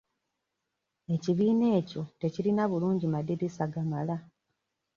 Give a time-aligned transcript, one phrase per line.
[1.15, 4.15] Ekibiina ekyo tekirina bulungi madirisa gamala.